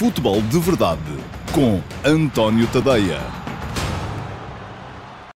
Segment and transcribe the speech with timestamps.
[0.00, 1.12] Futebol de Verdade
[1.54, 1.78] com
[2.08, 3.18] António Tadeia.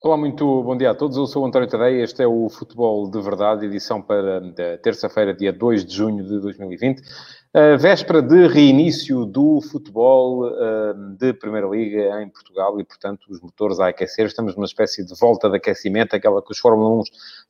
[0.02, 1.18] Olá, muito bom dia a todos.
[1.18, 2.02] Eu sou António Tadeia.
[2.02, 4.40] Este é o Futebol de Verdade, edição para
[4.82, 7.02] terça-feira, dia 2 de junho de 2020.
[7.78, 13.78] Véspera de reinício do futebol uh, de Primeira Liga em Portugal e, portanto, os motores
[13.78, 14.26] a aquecer.
[14.26, 17.02] Estamos numa espécie de volta de aquecimento, aquela que os Fórmula 1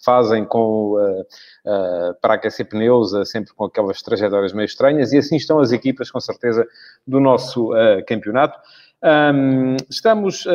[0.05, 5.59] fazem com, uh, para aquecer pneus, sempre com aquelas trajetórias meio estranhas, e assim estão
[5.59, 6.67] as equipas, com certeza,
[7.07, 7.71] do nosso
[8.07, 8.59] campeonato.
[9.03, 10.47] Um, estamos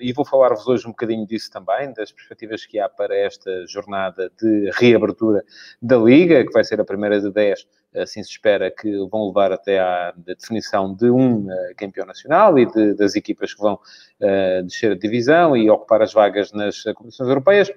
[0.00, 4.30] e vou falar-vos hoje um bocadinho disso também, das perspectivas que há para esta jornada
[4.40, 5.44] de reabertura
[5.80, 9.52] da Liga, que vai ser a primeira de 10, assim se espera que vão levar
[9.52, 14.62] até à definição de um uh, campeão nacional e de, das equipas que vão uh,
[14.64, 17.70] descer a divisão e ocupar as vagas nas competições europeias.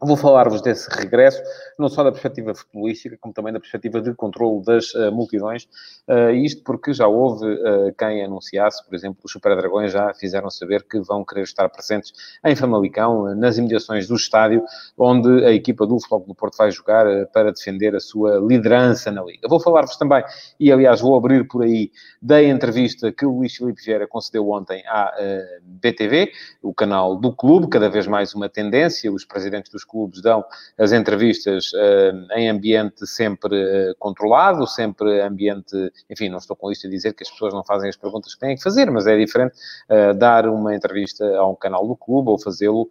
[0.00, 1.42] Vou falar-vos desse regresso,
[1.76, 5.64] não só da perspectiva futebolística, como também da perspectiva de controle das uh, multidões.
[6.06, 10.50] Uh, isto porque já houve uh, quem anunciasse, por exemplo, os Super Dragões já fizeram
[10.50, 12.12] saber que vão querer estar presentes
[12.46, 14.62] em Famalicão, nas imediações do estádio,
[14.96, 19.24] onde a equipa do Futebol do Porto vai jogar para defender a sua liderança na
[19.24, 19.48] Liga.
[19.48, 20.22] Vou falar-vos também,
[20.60, 21.90] e aliás vou abrir por aí,
[22.22, 25.12] da entrevista que o Luís Filipe Vieira concedeu ontem à
[25.60, 26.30] BTV,
[26.62, 30.44] o canal do clube, cada vez mais uma tendência, os presidentes dos clubes dão
[30.78, 35.74] as entrevistas uh, em ambiente sempre uh, controlado, sempre ambiente,
[36.10, 38.40] enfim, não estou com isto a dizer que as pessoas não fazem as perguntas que
[38.40, 39.56] têm que fazer, mas é diferente
[39.88, 42.90] uh, dar uma entrevista a um canal do clube ou fazê-lo,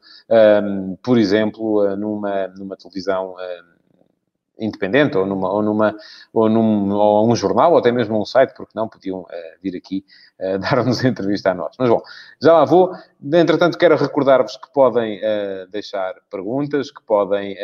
[1.04, 3.36] por exemplo, numa, numa televisão
[4.60, 5.96] independente, ou numa, ou numa,
[6.34, 9.28] ou num, ou um jornal, ou até mesmo um site, porque não podiam uh,
[9.62, 10.04] vir aqui
[10.40, 11.76] uh, dar-nos entrevista a nós.
[11.78, 12.02] Mas bom,
[12.42, 12.92] já lá vou.
[13.34, 17.56] Entretanto, quero recordar-vos que podem uh, deixar perguntas, que podem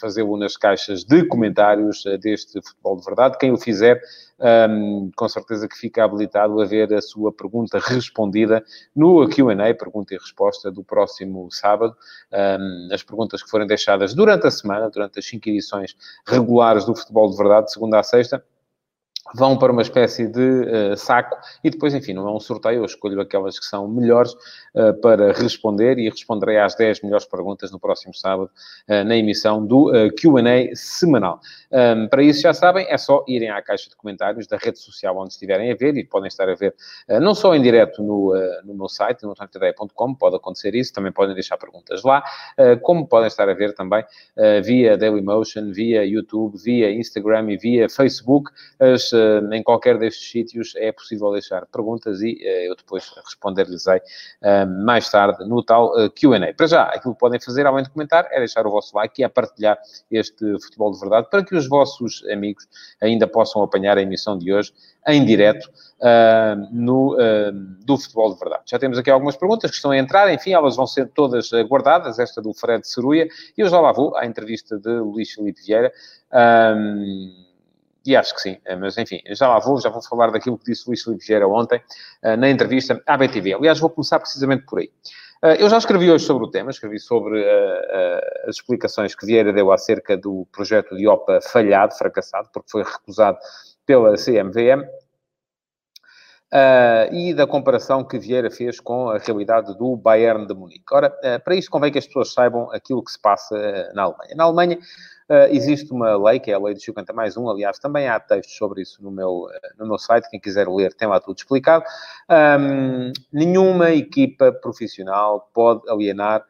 [0.00, 3.38] fazê-lo nas caixas de comentários deste Futebol de Verdade.
[3.38, 4.00] Quem o fizer,
[4.38, 10.14] um, com certeza que fica habilitado a ver a sua pergunta respondida no Q&A, pergunta
[10.14, 11.96] e resposta do próximo sábado.
[12.32, 15.96] Um, as perguntas que forem deixadas durante a semana, durante as cinco edições
[16.26, 18.44] regulares do Futebol de Verdade, de segunda a sexta,
[19.32, 22.84] vão para uma espécie de uh, saco e depois, enfim, não é um sorteio, eu
[22.84, 24.32] escolho aquelas que são melhores
[24.74, 28.50] uh, para responder e responderei às 10 melhores perguntas no próximo sábado
[28.88, 31.40] uh, na emissão do Q&A semanal.
[31.70, 35.16] Um, para isso, já sabem, é só irem à caixa de comentários da rede social
[35.16, 36.74] onde estiverem a ver e podem estar a ver
[37.20, 41.34] não só em direto no, no meu site, no tontedeia.com, pode acontecer isso, também podem
[41.34, 42.22] deixar perguntas lá,
[42.82, 44.04] como podem estar a ver também
[44.62, 49.13] via Dailymotion, via YouTube, via Instagram e via Facebook, as
[49.52, 55.10] em qualquer destes sítios é possível deixar perguntas e eh, eu depois responder-lhes eh, mais
[55.10, 56.52] tarde no tal eh, Q&A.
[56.54, 59.24] Para já, aquilo que podem fazer, além de comentar, é deixar o vosso like e
[59.24, 59.78] é partilhar
[60.10, 62.66] este Futebol de Verdade para que os vossos amigos
[63.00, 64.72] ainda possam apanhar a emissão de hoje
[65.06, 65.70] em direto
[66.00, 67.52] uh, no, uh,
[67.84, 68.62] do Futebol de Verdade.
[68.66, 72.18] Já temos aqui algumas perguntas que estão a entrar, enfim, elas vão ser todas guardadas,
[72.18, 75.92] esta do Fred Ceruia, e eu já lá vou à entrevista de Luís Filipe Vieira.
[76.32, 77.43] Um,
[78.06, 80.66] e acho que sim, eh, mas enfim, já lá vou, já vou falar daquilo que
[80.66, 81.82] disse Luís Filipe Vieira ontem,
[82.22, 83.54] eh, na entrevista à BTV.
[83.54, 84.90] Aliás, vou começar precisamente por aí.
[85.42, 87.44] Eh, eu já escrevi hoje sobre o tema, escrevi sobre
[88.46, 93.38] as explicações que Vieira deu acerca do projeto de OPA falhado, fracassado, porque foi recusado
[93.86, 94.84] pela CMVM,
[96.54, 100.84] Uh, e da comparação que Vieira fez com a realidade do Bayern de Munique.
[100.92, 104.04] Ora, uh, para isso convém que as pessoas saibam aquilo que se passa uh, na
[104.04, 104.34] Alemanha.
[104.36, 104.78] Na Alemanha
[105.50, 108.58] existe uma lei, que é a lei dos 50 mais 1, aliás, também há textos
[108.58, 109.48] sobre isso no meu,
[109.78, 111.82] no meu site, quem quiser ler tem lá tudo explicado.
[112.30, 116.44] Um, nenhuma equipa profissional pode alienar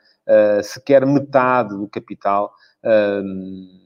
[0.65, 2.53] sequer metade do capital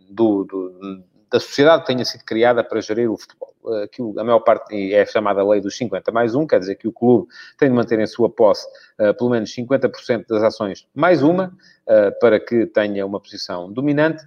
[0.08, 3.54] do, do da sociedade tenha sido criada para gerir o futebol.
[3.92, 6.92] Que a maior parte é chamada lei dos 50 mais um, quer dizer que o
[6.92, 7.28] clube
[7.58, 8.66] tem de manter em sua posse
[8.98, 11.54] uh, pelo menos 50% das ações mais uma,
[11.86, 14.24] uh, para que tenha uma posição dominante.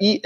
[0.00, 0.20] E,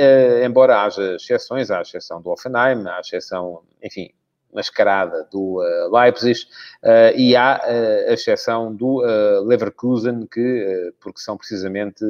[0.44, 4.10] embora haja exceções, há a exceção do Offenheim, a exceção, enfim,
[4.52, 6.40] mascarada do uh, Leipzig
[6.82, 9.02] uh, e há uh, a exceção do
[9.44, 12.04] Leverkusen, que, porque são precisamente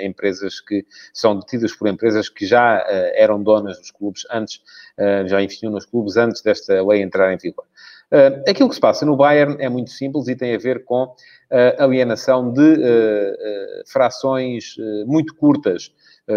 [0.00, 4.60] empresas que são detidas por empresas que já eram donas dos clubes antes,
[5.26, 7.64] já investiam nos clubes antes desta lei entrar em vigor.
[8.48, 11.14] aquilo que se passa no Bayern é muito simples e tem a ver com
[11.78, 12.76] a alienação de
[13.86, 14.76] frações
[15.06, 15.92] muito curtas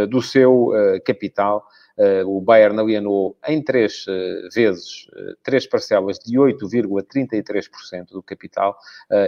[0.10, 0.72] do seu
[1.06, 1.87] capital Uh,
[2.26, 8.78] o Bayern alienou em três uh, vezes, uh, três parcelas de 8,33% do capital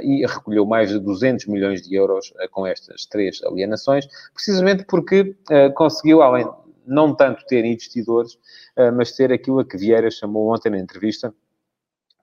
[0.04, 5.36] e recolheu mais de 200 milhões de euros com estas três alienações, precisamente porque
[5.75, 6.48] conseguiu, além
[6.86, 8.38] não tanto ter investidores,
[8.95, 11.33] mas ter aquilo a que Vieira chamou ontem na entrevista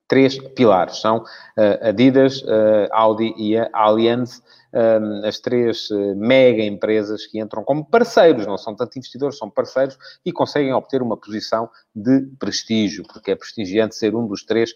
[0.08, 1.00] três pilares.
[1.00, 4.42] São uh, Adidas, uh, Audi e a Allianz,
[4.72, 9.96] um, as três mega empresas que entram como parceiros, não são tanto investidores, são parceiros
[10.22, 14.74] e conseguem obter uma posição de prestígio, porque é prestigiante ser um dos três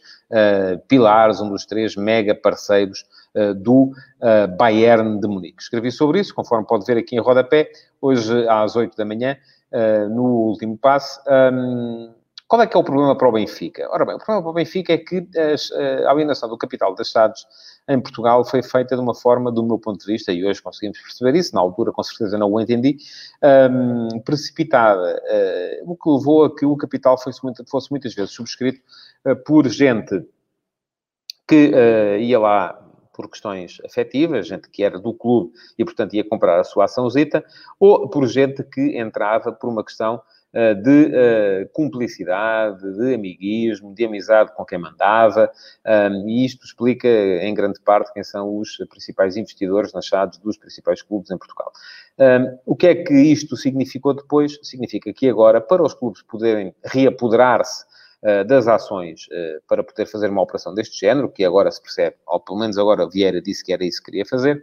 [0.88, 3.04] pilares, um dos três mega parceiros
[3.56, 3.92] do
[4.56, 5.60] Bayern de Munique.
[5.60, 9.36] Escrevi sobre isso, conforme pode ver aqui em rodapé, hoje às 8 da manhã,
[10.08, 11.20] no último passo.
[12.50, 13.88] Qual é que é o problema para o Benfica?
[13.92, 17.12] Ora bem, o problema para o Benfica é que eh, a alienação do capital das
[17.12, 17.46] SADs
[17.88, 20.98] em Portugal foi feita de uma forma, do meu ponto de vista, e hoje conseguimos
[20.98, 22.96] perceber isso, na altura com certeza não o entendi,
[23.70, 28.80] um, precipitada, uh, o que levou a que o capital fosse, fosse muitas vezes subscrito
[29.28, 30.20] uh, por gente
[31.46, 36.28] que uh, ia lá por questões afetivas, gente que era do clube e, portanto, ia
[36.28, 37.44] comprar a sua açãozita,
[37.78, 40.20] ou por gente que entrava por uma questão eh,
[40.82, 45.50] de uh, cumplicidade, de amiguismo, de amizade com quem mandava,
[45.86, 51.02] um, e isto explica, em grande parte, quem são os principais investidores nascidos dos principais
[51.02, 51.72] clubes em Portugal.
[52.18, 54.58] Um, o que é que isto significou depois?
[54.62, 57.84] Significa que agora, para os clubes poderem reapoderar-se
[58.46, 62.38] das ações uh, para poder fazer uma operação deste género, que agora se percebe, ou
[62.38, 64.62] pelo menos agora Vieira disse que era isso que queria fazer,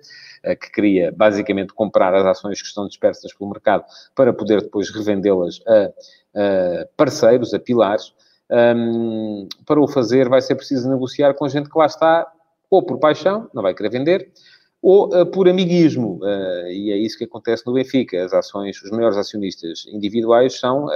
[0.62, 3.84] que queria basicamente comprar as ações que estão dispersas pelo mercado
[4.14, 8.14] para poder depois revendê-las a, parceiros, a pilares.
[9.66, 12.32] Para o fazer, vai ser preciso negociar com gente que lá está,
[12.70, 14.32] ou por paixão, não vai querer vender,
[14.82, 16.20] ou uh, por amiguismo.
[16.22, 18.24] Uh, e é isso que acontece no Benfica.
[18.24, 20.92] As ações, os maiores acionistas individuais são uh,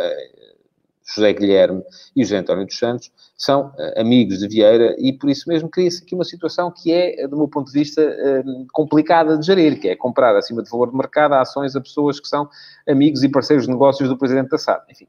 [1.13, 1.83] José Guilherme
[2.15, 6.03] e José António dos Santos, são uh, amigos de Vieira e por isso mesmo cria-se
[6.03, 9.89] aqui uma situação que é, do meu ponto de vista, uh, complicada de gerir, que
[9.89, 12.49] é comprar acima de valor de mercado ações a pessoas que são
[12.87, 14.83] amigos e parceiros de negócios do Presidente da SAD.
[14.89, 15.07] Enfim,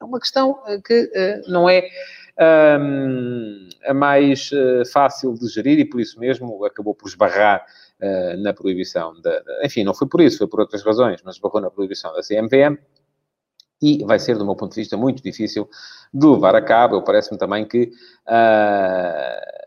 [0.00, 1.10] é uma questão uh, que
[1.46, 1.86] não é
[3.86, 4.50] a mais
[4.92, 7.64] fácil de gerir e por isso mesmo acabou por esbarrar
[8.38, 9.40] na proibição da...
[9.62, 12.76] Enfim, não foi por isso, foi por outras razões, mas esbarrou na proibição da CMVM
[13.82, 15.68] e vai ser, do meu ponto de vista, muito difícil
[16.14, 17.02] de levar a cabo.
[17.02, 17.90] Parece-me também que
[18.28, 18.30] uh,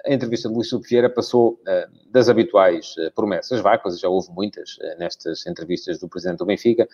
[0.06, 4.78] a entrevista de Luís Vieira passou uh, das habituais uh, promessas vácuas, já houve muitas
[4.98, 6.88] nestas entrevistas do Presidente do Benfica,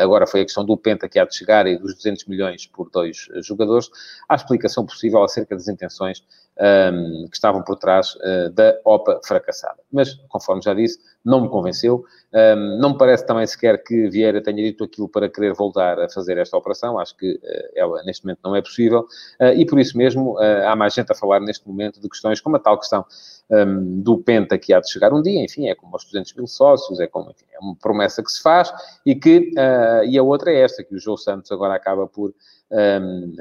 [0.00, 2.88] agora foi a questão do Penta que há de chegar e dos 200 milhões por
[2.90, 3.90] dois jogadores,
[4.28, 6.22] à explicação possível acerca das intenções
[7.30, 9.78] que estavam por trás uh, da OPA fracassada.
[9.90, 12.04] Mas, conforme já disse, não me convenceu.
[12.32, 16.08] Um, não me parece também sequer que Vieira tenha dito aquilo para querer voltar a
[16.08, 16.98] fazer esta operação.
[16.98, 18.99] Acho que uh, ela, neste momento, não é possível.
[19.40, 22.56] Uh, e, por isso mesmo, há mais gente a falar neste momento de questões como
[22.56, 23.04] a tal questão
[23.50, 25.42] um, do Penta que há de chegar um dia.
[25.44, 28.42] Enfim, é como os 200 mil sócios, é como enfim, é uma promessa que se
[28.42, 28.72] faz
[29.04, 29.52] e que...
[30.08, 32.34] e a outra é esta, que o João Santos agora acaba por...
[32.70, 33.34] Um,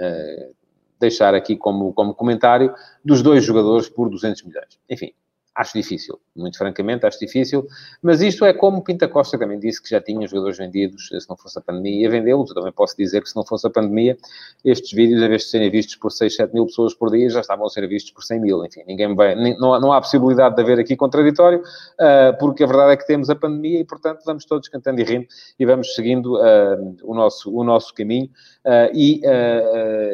[1.00, 2.74] deixar aqui como, como comentário,
[3.04, 4.78] dos dois jogadores por 200 milhões.
[4.90, 5.14] Enfim,
[5.56, 7.68] acho difícil, muito francamente, acho difícil,
[8.02, 11.36] mas isto é como Pinta Costa também disse que já tinha jogadores vendidos, se não
[11.36, 12.50] fosse a pandemia, ia vendê-los.
[12.50, 14.18] Eu também posso dizer que se não fosse a pandemia,
[14.64, 17.42] estes vídeos, em vez de serem vistos por 6, 7 mil pessoas por dia, já
[17.42, 18.66] estavam a ser vistos por 100 mil.
[18.66, 22.94] Enfim, ninguém vai, não, não há possibilidade de haver aqui contraditório, uh, porque a verdade
[22.94, 25.28] é que temos a pandemia e, portanto, vamos todos cantando e rindo
[25.60, 28.30] e vamos seguindo uh, o, nosso, o nosso caminho
[28.94, 29.22] e,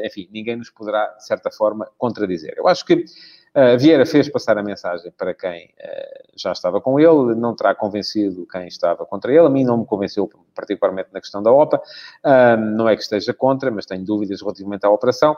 [0.05, 2.53] enfim, ninguém nos poderá, de certa forma, contradizer.
[2.57, 3.05] Eu acho que
[3.79, 8.45] Vieira fez passar a mensagem para quem uh, já estava com ele, não terá convencido
[8.51, 9.45] quem estava contra ele.
[9.45, 11.81] A mim não me convenceu, particularmente na questão da OPA.
[12.75, 15.37] Não é que esteja contra, mas tenho dúvidas relativamente à operação.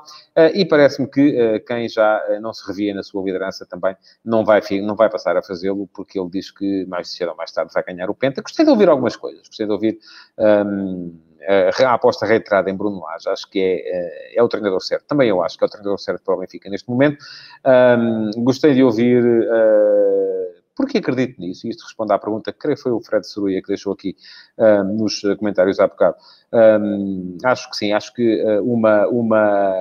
[0.54, 3.96] e parece-me que quem já não se revia na sua liderança também
[4.26, 7.52] não vai, não vai passar a fazê-lo, porque ele diz que mais cedo ou mais
[7.52, 8.42] tarde vai ganhar o Penta.
[8.42, 9.48] Gostei de ouvir algumas coisas.
[9.48, 10.00] Gostei de ouvir.
[11.48, 15.06] A aposta reiterada em Bruno Lage, acho que é, eh, é o treinador certo.
[15.08, 17.24] Também eu acho que é o treinador certo para o Benfica neste momento.
[17.66, 22.78] Um, gostei de ouvir, uh, porque acredito nisso, e isto responde à pergunta que creio
[22.78, 24.16] foi o Fred Soruia que deixou aqui
[24.58, 26.18] uh, nos comentários há bocado.
[26.52, 29.74] Um, acho que sim, acho que uh, uma, uma,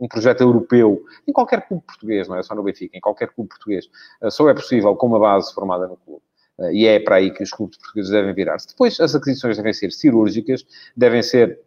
[0.00, 3.48] um projeto europeu, em qualquer clube português, não é só no Benfica, em qualquer clube
[3.48, 3.88] português,
[4.28, 6.22] só é possível com uma base formada no clube.
[6.60, 8.68] Eh, e é para aí que os clubes portugueses devem virar-se.
[8.68, 10.64] Depois, as aquisições devem ser cirúrgicas,
[10.96, 11.60] devem ser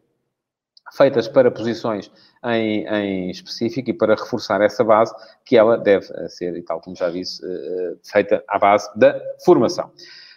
[0.96, 2.12] feitas para posições
[2.46, 5.14] em, em, específico e para reforçar essa base,
[5.46, 9.20] que ela deve eh, ser, e tal como já disse, eh, feita à base da
[9.44, 9.92] formação.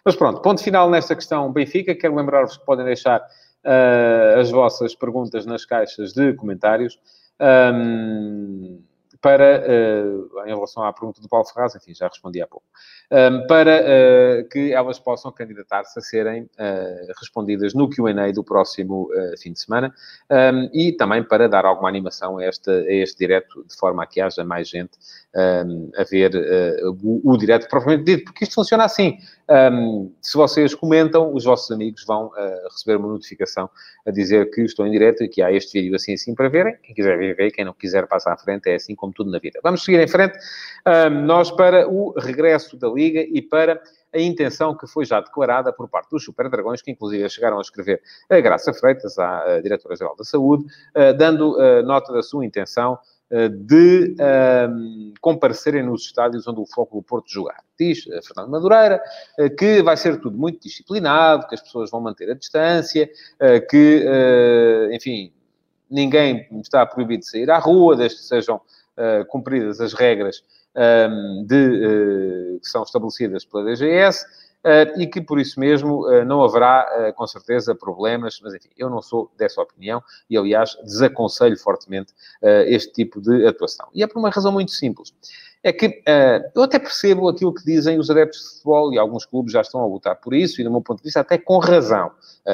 [0.04, 1.94] Mas pronto, ponto final nesta questão Benfica.
[1.94, 6.96] Quero lembrar-vos que podem deixar uh, as vossas perguntas nas caixas de comentários.
[7.40, 8.80] Um,
[9.26, 9.60] para,
[10.46, 12.64] em relação à pergunta do Paulo Ferraz, enfim, já respondi há pouco,
[13.48, 16.48] para que elas possam candidatar-se a serem
[17.18, 19.10] respondidas no Q&A do próximo
[19.42, 19.92] fim de semana
[20.72, 24.20] e também para dar alguma animação a este, a este direto, de forma a que
[24.20, 24.96] haja mais gente
[25.34, 26.30] a ver
[27.02, 29.18] o, o direto propriamente dito, porque isto funciona assim.
[29.48, 33.70] Um, se vocês comentam, os vossos amigos vão uh, receber uma notificação
[34.04, 36.76] a dizer que estou em direto e que há este vídeo assim assim para verem.
[36.82, 37.50] Quem quiser ver.
[37.52, 39.60] Quem não quiser passar à frente, é assim como tudo na vida.
[39.62, 40.36] Vamos seguir em frente.
[40.86, 43.80] Um, nós para o regresso da Liga e para
[44.12, 47.60] a intenção que foi já declarada por parte dos Super Dragões, que inclusive chegaram a
[47.60, 48.00] escrever
[48.30, 52.98] a Graça Freitas, à Diretora-Geral da Saúde, uh, dando uh, nota da sua intenção
[53.48, 57.60] de um, ehm, comparecerem nos estádios onde o do Porto jogar.
[57.78, 59.02] Diz uh, Fernando Madureira
[59.38, 63.08] uh, que vai ser tudo muito disciplinado, que as pessoas vão manter a distância,
[63.68, 64.04] que,
[64.92, 65.32] enfim,
[65.90, 68.60] ninguém está proibido de sair à rua, desde que sejam
[69.28, 70.42] cumpridas as regras
[70.74, 74.24] ehm, de, que são estabelecidas pela DGS.
[74.66, 78.68] Uh, e que por isso mesmo uh, não haverá, uh, com certeza, problemas, mas enfim,
[78.76, 82.12] eu não sou dessa opinião e, aliás, desaconselho fortemente
[82.66, 83.86] este tipo de atuação.
[83.94, 85.14] E é por uma razão muito simples.
[85.62, 86.02] É que
[86.54, 89.80] eu até percebo aquilo que dizem os adeptos de futebol e alguns clubes já estão
[89.80, 92.10] a lutar por isso, e do meu ponto de vista, até com razão.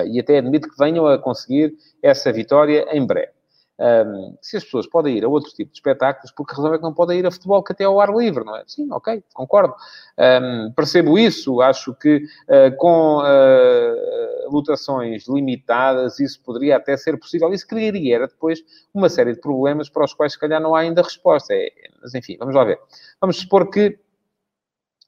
[0.06, 3.32] e até admito que venham a conseguir essa vitória em breve.
[3.78, 6.76] Um, se as pessoas podem ir a outro tipo de espetáculos, porque a razão é
[6.76, 8.62] que não podem ir a futebol que até ao ar livre, não é?
[8.66, 9.74] Sim, ok, concordo.
[10.18, 17.52] Um, percebo isso, acho que uh, com uh, lotações limitadas isso poderia até ser possível.
[17.52, 18.60] Isso criaria, era depois
[18.94, 21.54] uma série de problemas para os quais se calhar não há ainda resposta.
[21.54, 22.78] É, mas enfim, vamos lá ver.
[23.20, 23.98] Vamos supor que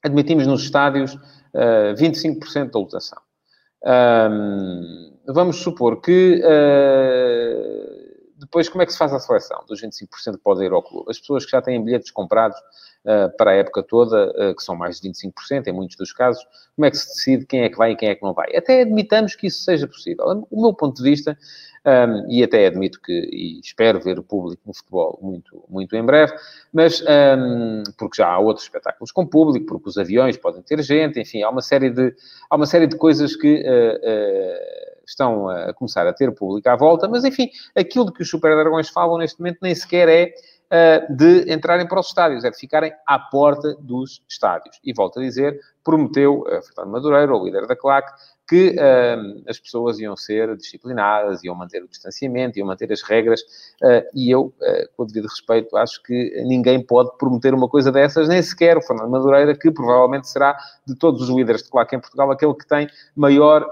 [0.03, 3.21] admitimos nos estádios uh, 25% da lotação.
[3.85, 6.41] Um, vamos supor que
[8.45, 11.09] depois, como é que se faz a seleção dos 25% que podem ir ao clube?
[11.09, 12.57] As pessoas que já têm bilhetes comprados
[13.03, 16.45] uh, para a época toda, uh, que são mais de 25% em muitos dos casos,
[16.75, 18.55] como é que se decide quem é que vai e quem é que não vai?
[18.55, 20.45] Até admitamos que isso seja possível.
[20.51, 21.37] O meu ponto de vista,
[21.85, 25.95] um, ehm, e até admito que, e espero ver o público no futebol muito, muito
[25.95, 26.33] em breve,
[26.71, 30.81] mas um, ehm, porque já há outros espetáculos com público, porque os aviões podem ter
[30.83, 32.15] gente, enfim, há uma série de,
[32.49, 33.63] há uma série de coisas que.
[33.65, 38.29] Uh, estão a começar a ter público à volta, mas enfim, aquilo de que os
[38.29, 40.33] Super Dragões falam neste momento nem sequer é
[41.09, 44.79] de entrarem para os estádios, é de ficarem à porta dos estádios.
[44.83, 48.11] E volto a dizer, prometeu uh, Fernando Madureira, o líder da CLAC,
[48.47, 53.41] que uh, as pessoas iam ser disciplinadas, iam manter o distanciamento, iam manter as regras,
[53.83, 57.91] uh, e eu, uh, com o devido respeito, acho que ninguém pode prometer uma coisa
[57.91, 60.55] dessas, nem sequer o Fernando Madureira, que provavelmente será,
[60.85, 63.67] de todos os líderes de claque em Portugal, aquele que tem maior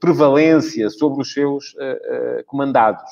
[0.00, 1.74] prevalência sobre os seus
[2.46, 3.10] comandados.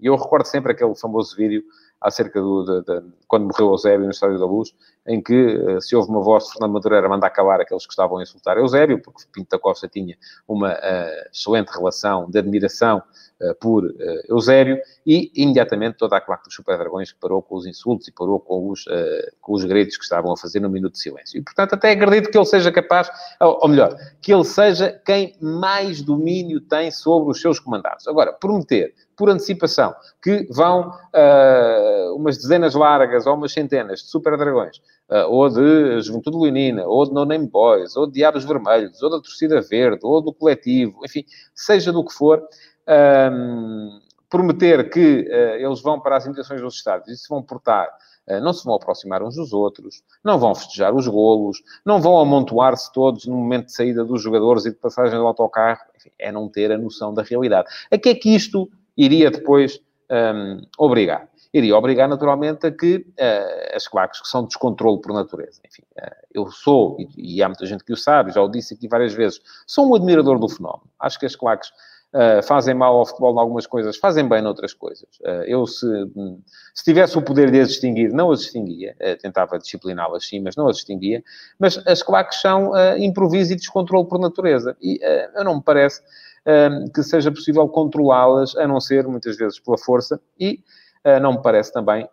[0.00, 1.62] Eu recordo sempre aquele famoso vídeo
[2.00, 4.74] acerca do, de, de, quando morreu Eusébio no Estádio da Luz,
[5.08, 8.18] em que uh, se houve uma voz de Fernando Madureira mandar calar aqueles que estavam
[8.18, 13.02] a insultar Eusébio, porque Pinto da Costa tinha uma uh, excelente relação de admiração
[13.40, 13.84] uh, por
[14.28, 18.38] Eusébio, e imediatamente toda a claque dos Super Dragões parou com os insultos e parou
[18.38, 18.84] com os,
[19.40, 21.38] com os gritos que estavam a fazer no minuto de silêncio.
[21.38, 23.10] E, portanto, até acredito que ele seja capaz,
[23.40, 28.06] ou, ou melhor, que ele seja quem mais domínio tem sobre os seus comandados.
[28.06, 34.38] Agora, prometer por antecipação, que vão uh, umas dezenas largas ou umas centenas de super
[34.38, 34.82] dragões, uh,
[35.28, 39.20] ou de Juventude Leonina, ou de No Name Boys, ou de Diabos Vermelhos, ou da
[39.20, 41.24] Torcida Verde, ou do Coletivo, enfim,
[41.54, 42.42] seja do que for,
[43.32, 47.88] um, prometer que uh, eles vão para as imitações dos estádios e se vão portar
[48.42, 52.92] não se vão aproximar uns dos outros, não vão festejar os golos, não vão amontoar-se
[52.92, 55.80] todos no momento de saída dos jogadores e de passagem do autocarro.
[55.96, 57.68] Enfim, é não ter a noção da realidade.
[57.90, 61.28] A que é que isto iria depois um, obrigar.
[61.52, 65.60] Iria obrigar, naturalmente, a que uh, as claques que são descontrole por natureza.
[65.66, 68.74] Enfim, uh, eu sou, e, e, há muita gente que o sabe, já o disse
[68.74, 70.90] aqui várias vezes, sou um admirador do fenómeno.
[70.98, 71.72] Acho que as claques
[72.10, 75.06] Uh, fazem mal ao futebol em algumas coisas, fazem bem noutras coisas.
[75.46, 75.86] Eu, se,
[76.72, 78.96] se, tivesse o poder de as distinguir, não as distinguia.
[78.98, 81.22] Uh, tentava discipliná-las, sim, mas não as distinguia.
[81.58, 84.74] Mas as claques são improviso e descontrole por natureza.
[84.80, 84.98] E
[85.36, 86.00] eu não me parece
[86.94, 90.64] que seja possível controlá-las, a não ser, muitas vezes, pela força, e
[91.20, 92.08] não me parece também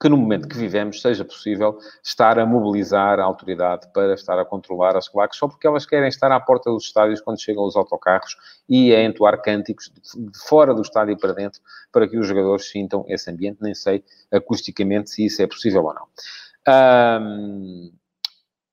[0.00, 4.44] que no momento que vivemos seja possível estar a mobilizar a autoridade para estar a
[4.46, 7.76] controlar as claques, só porque elas querem estar à porta dos estádios quando chegam os
[7.76, 8.34] autocarros
[8.68, 11.60] e a entoar cânticos de fora do estádio para dentro,
[11.92, 15.94] para que os jogadores sintam esse ambiente, nem sei acusticamente se isso é possível ou
[15.94, 16.06] não.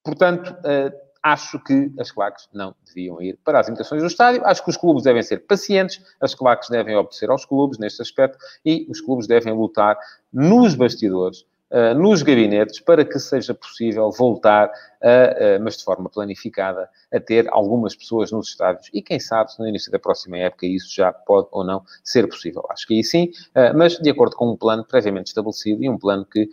[0.03, 4.45] portanto, uh, acho que as claques não deviam ir para as imitações do estádio.
[4.45, 8.37] Acho que os clubes devem ser pacientes, as claques devem obedecer aos clubes neste aspecto
[8.65, 9.97] e os clubes devem lutar
[10.31, 11.45] nos bastidores
[11.95, 14.71] nos gabinetes para que seja possível voltar,
[15.01, 18.89] a, uh, mas de forma planificada, a ter algumas pessoas nos estádios.
[18.93, 22.63] E quem sabe no início da próxima época isso já pode ou não ser possível.
[22.69, 25.97] Acho que aí sim, uh, mas de acordo com um plano previamente estabelecido e um
[25.97, 26.49] plano que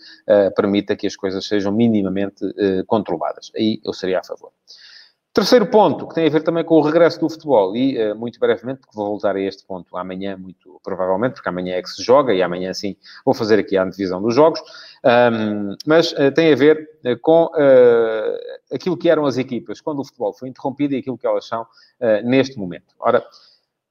[0.56, 2.44] permita que as coisas sejam minimamente
[2.86, 3.50] controladas.
[3.56, 4.50] Aí eu seria a favor.
[5.34, 8.38] Terceiro ponto, que tem a ver também com o regresso do futebol, e uh, muito
[8.38, 12.04] brevemente, porque vou voltar a este ponto amanhã, muito provavelmente, porque amanhã é que se
[12.04, 14.60] joga, e amanhã sim vou fazer aqui a divisão dos jogos,
[15.04, 17.50] um, mas uh, tem a ver uh, com
[18.72, 21.66] aquilo que eram as equipas quando o futebol foi interrompido e aquilo que elas são
[22.24, 22.94] neste momento.
[23.00, 23.24] Ora,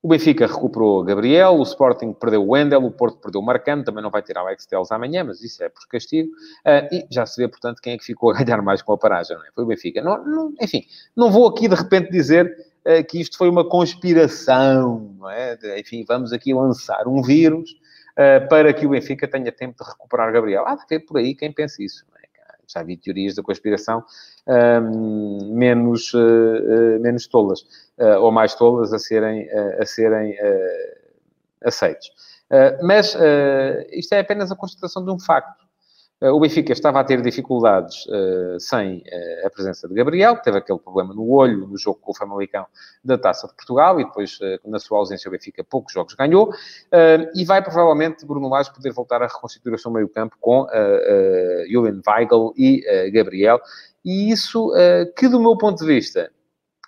[0.03, 4.03] o Benfica recuperou Gabriel, o Sporting perdeu o Wendel, o Porto perdeu o Marcano, também
[4.03, 6.29] não vai ter Alex Telles amanhã, mas isso é por castigo.
[6.65, 8.97] Uh, e já se vê, portanto, quem é que ficou a ganhar mais com a
[8.97, 9.47] paragem, não é?
[9.55, 10.01] Foi o Benfica.
[10.01, 10.83] Não, não, enfim,
[11.15, 12.53] não vou aqui de repente dizer
[12.85, 15.57] uh, que isto foi uma conspiração, não é?
[15.79, 20.33] Enfim, vamos aqui lançar um vírus uh, para que o Benfica tenha tempo de recuperar
[20.33, 20.65] Gabriel.
[20.67, 22.05] Há de por aí quem pense isso?
[22.67, 24.03] Já vi teorias da conspiração
[25.53, 26.11] menos,
[26.99, 27.61] menos tolas
[27.97, 32.11] uh, ou mais tolas a serem, uh, a serem uh, aceitos.
[32.81, 33.15] mas
[33.91, 35.62] isto é apenas a constatação de um facto.
[36.31, 38.05] O Benfica estava a ter dificuldades
[38.59, 39.03] sem
[39.45, 42.65] a presença de Gabriel, que teve aquele problema no olho no jogo com o Famalicão
[43.03, 46.53] da Taça de Portugal, e depois, na sua ausência, o Benfica poucos jogos ganhou,
[47.35, 50.65] e vai provavelmente Bruno Lage poder voltar a reconstituir o seu meio-campo com
[51.69, 53.59] Julian Weigl e Gabriel,
[54.05, 54.71] e isso,
[55.17, 56.31] que do meu ponto de vista,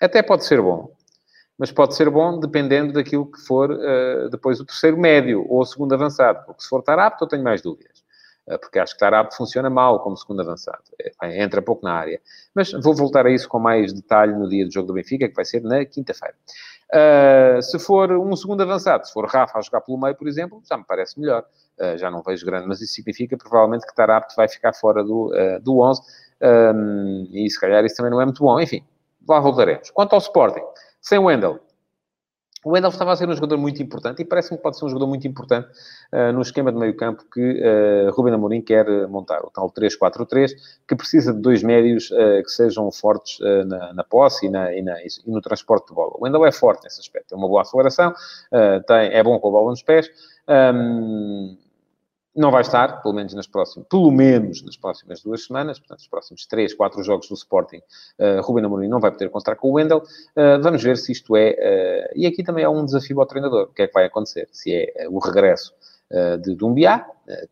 [0.01, 0.93] até pode ser bom,
[1.57, 5.65] mas pode ser bom dependendo daquilo que for uh, depois o terceiro médio ou o
[5.65, 7.94] segundo avançado, porque se for Tarapto eu tenho mais dúvidas, uh,
[8.59, 10.83] porque acho que Tarapto funciona mal como segundo avançado,
[11.21, 12.21] é, entra pouco na área.
[12.53, 15.35] Mas vou voltar a isso com mais detalhe no dia do jogo do Benfica, que
[15.35, 16.35] vai ser na quinta-feira.
[16.93, 20.61] Uh, se for um segundo avançado, se for Rafa a jogar pelo meio, por exemplo,
[20.69, 21.43] já me parece melhor.
[21.97, 25.79] já não vejo grande, mas isso significa provavelmente que Tarapto vai ficar fora do, do
[25.79, 26.01] 11,
[26.41, 28.59] um, e se calhar isso também não é muito bom.
[28.59, 28.83] Enfim,
[29.27, 29.89] lá voltaremos.
[29.91, 30.63] Quanto ao Sporting,
[31.01, 31.59] sem Wendel.
[32.65, 34.89] O Wendel estava a ser um jogador muito importante e parece-me que pode ser um
[34.89, 35.67] jogador muito importante
[36.11, 40.49] uh, no esquema de meio campo que uh, Ruben Amorim quer montar, o tal 3-4-3,
[40.87, 44.73] que precisa de dois médios uh, que sejam fortes uh, na, na, posse e, na,
[44.73, 46.13] e, na, e, no transporte de bola.
[46.15, 48.11] O Wendel é forte nesse aspecto, tem uma boa aceleração,
[48.87, 50.09] tem, é bom com a bola nos pés,
[50.49, 51.55] um,
[52.35, 56.07] não vai estar, pelo menos nas próximas, pelo menos nas próximas duas semanas, portanto, os
[56.07, 57.81] próximos três, quatro jogos do Sporting,
[58.19, 59.99] uh, Ruben Amorim não vai poder contar com o Wendel.
[60.35, 61.51] Uh, vamos ver se isto é...
[61.51, 63.69] Uh, e aqui também há um desafio ao treinador.
[63.69, 64.49] O que é que vai acontecer?
[64.51, 65.73] Se é o regresso
[66.43, 67.03] de Dumbiá,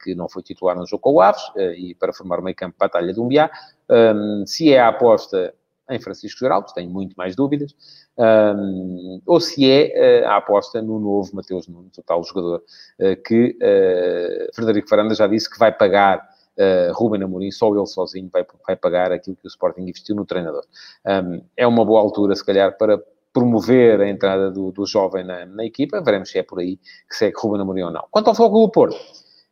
[0.04, 1.42] que não foi titular no jogo com o Aves,
[1.76, 3.50] e para formar o meio campo batalha Dumbiá.
[3.90, 5.56] Um, se é a aposta
[5.94, 7.76] em Francisco Geraldo, tenho muito mais dúvidas,
[8.18, 12.64] um, ou se é uh, a aposta no novo Mateus Nunes, o tal jogador
[13.00, 16.20] uh, que uh, Frederico Faranda já disse que vai pagar
[16.58, 20.26] uh, Ruben Amorim, só ele sozinho vai, vai pagar aquilo que o Sporting investiu no
[20.26, 20.64] treinador.
[21.06, 23.02] Um, é uma boa altura, se calhar, para
[23.34, 27.16] promover a entrada do, do jovem na, na, equipa, veremos se é por aí que
[27.16, 28.06] segue Ruben Amorim ou não.
[28.12, 28.96] Quanto ao Fogo do Porto,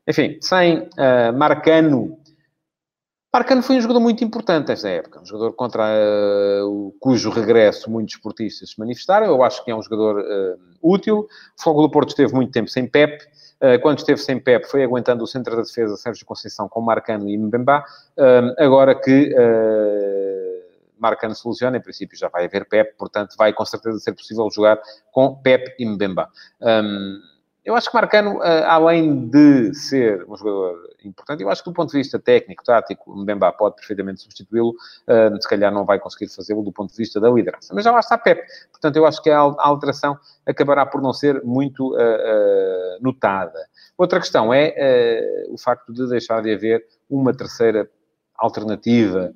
[0.07, 0.87] enfim, sem
[1.35, 2.20] Marcano
[3.33, 8.15] Marcano foi um jogador muito importante esta época, um jogador contra uh, cujo regresso muitos
[8.15, 9.25] esportistas se manifestaram.
[9.25, 11.29] Eu acho que é um jogador uh, útil.
[11.57, 13.23] O Fogo do Porto esteve muito tempo sem Pep.
[13.61, 17.29] Uh, quando esteve sem Pep, foi aguentando o centro da defesa Sérgio Conceição com Marcano
[17.29, 17.85] e Mbemba.
[18.57, 19.33] agora que
[20.99, 24.77] Marcano soluciona, em princípio já vai haver Pep, portanto vai com certeza ser possível jogar
[25.11, 26.29] com Pep e Mbemba.
[26.61, 27.30] Um,
[27.63, 31.43] eu acho que Marcano, além de ser um jogador importante.
[31.43, 35.41] Eu acho que do ponto de vista técnico, tático, o Mbemba pode perfeitamente substituí-lo, uh,
[35.41, 37.73] se calhar não vai conseguir fazê-lo do ponto de vista da liderança.
[37.73, 38.41] Mas já lá está Pep.
[38.71, 43.59] Portanto, eu acho que a alteração acabará por não ser muito uh, notada.
[43.97, 47.89] Outra questão é o facto de deixar de haver uma terceira
[48.35, 49.33] alternativa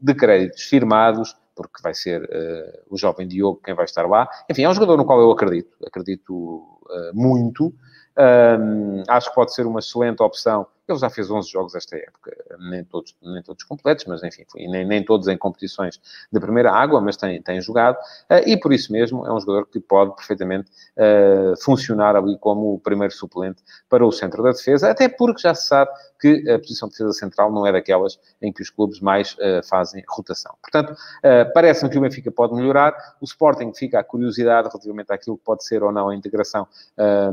[0.00, 4.28] de créditos firmados porque vai ser uh, o jovem Diogo quem vai estar lá.
[4.50, 6.71] Enfim, é um jogador no qual eu acredito, acredito
[7.12, 7.72] muito.
[8.18, 10.66] Um, acho que pode ser uma excelente opção.
[10.88, 14.84] Ele já fez 11 jogos esta época, nem todos, nem todos completos, mas enfim, nem,
[14.84, 18.92] nem todos em competições de primeira água, mas tem, tem jogado, uh, e por isso
[18.92, 24.04] mesmo é um jogador que pode perfeitamente uh, funcionar ali como o primeiro suplente para
[24.04, 25.90] o centro da defesa, até porque já se sabe
[26.20, 29.62] que a posição de defesa central não é daquelas em que os clubes mais uh,
[29.68, 30.54] fazem rotação.
[30.60, 30.96] Portanto,
[31.54, 35.64] parece-me que o Benfica pode melhorar, o Sporting fica a curiosidade relativamente àquilo que pode
[35.64, 36.66] ser ou não a integração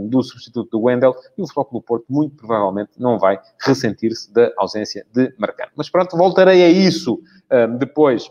[0.01, 4.51] do substituto do Wendel, e o Futebol do Porto muito provavelmente não vai ressentir-se da
[4.57, 5.71] ausência de Marcano.
[5.75, 7.21] Mas pronto, voltarei a isso
[7.77, 8.29] depois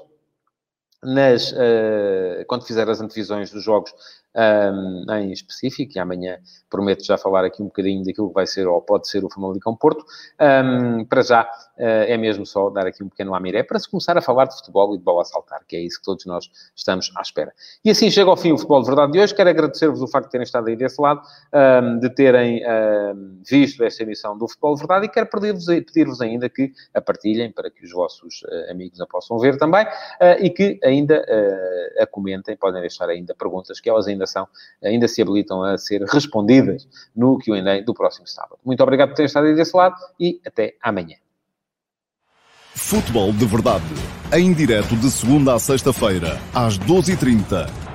[1.03, 3.93] nas, uh, quando fizer as antevisões dos jogos
[4.35, 6.39] um, em específico, e amanhã
[6.71, 9.75] prometo já falar aqui um bocadinho daquilo que vai ser ou pode ser o Famalicão
[9.75, 10.05] Porto.
[10.41, 11.47] Um, para já, uh,
[11.79, 14.95] é mesmo só dar aqui um pequeno amiré para se começar a falar de futebol
[14.95, 17.53] e de bola a saltar, que é isso que todos nós estamos à espera.
[17.85, 19.35] E assim chega ao fim o Futebol de Verdade de hoje.
[19.35, 21.23] Quero agradecer-vos o facto de terem estado aí desse lado,
[21.83, 22.63] um, de terem
[23.49, 27.53] visto esta emissão do Futebol de Verdade e quero pedir-vos pedir ainda que a partilhem
[27.53, 31.25] para que os vossos uh, amigos a possam ver também uh, e que ainda
[31.99, 34.49] a comentem, podem deixar ainda perguntas que elas ainda são,
[34.83, 38.59] ainda se habilitam a ser respondidas no Q&A do próximo sábado.
[38.65, 41.17] Muito obrigado por terem estado aí desse lado e até amanhã.
[42.75, 43.85] Futebol de Verdade,
[44.33, 47.88] em direto de segunda a sexta-feira, às 12h30